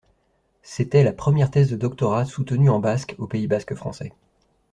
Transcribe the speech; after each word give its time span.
C'était 0.63 1.03
la 1.03 1.13
première 1.13 1.51
thèse 1.51 1.69
de 1.69 1.75
doctorat 1.75 2.25
soutenue 2.25 2.71
en 2.71 2.79
basque 2.79 3.13
au 3.19 3.27
Pays 3.27 3.45
basque 3.45 3.75
français. 3.75 4.11